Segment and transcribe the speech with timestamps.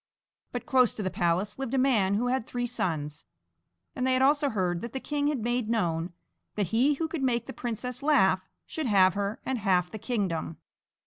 [0.51, 3.25] But close to the palace lived a man who had three sons,
[3.95, 6.11] and they had also heard that the king had made known
[6.55, 10.57] that he who could make the princess laugh should have her and half the kingdom.